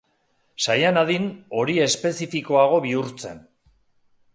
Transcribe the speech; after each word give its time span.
Saia 0.65 0.93
nadin 0.95 1.29
hori 1.59 1.77
espezifikoago 1.85 2.83
bihurtzen. 2.91 3.49